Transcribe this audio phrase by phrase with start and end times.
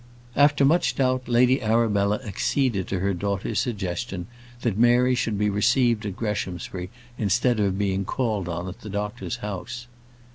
[0.35, 4.25] After much doubt, Lady Arabella acceded to her daughter's suggestion,
[4.61, 6.89] that Mary should be received at Greshamsbury
[7.19, 9.85] instead of being called on at the doctor's house.